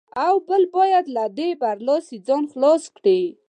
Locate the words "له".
1.15-1.25